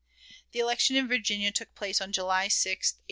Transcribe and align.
The 0.51 0.57
election 0.57 0.95
in 0.95 1.07
Virginia 1.07 1.51
took 1.51 1.75
place 1.75 2.01
on 2.01 2.11
July 2.11 2.47
6, 2.47 2.93
1869. 2.93 2.99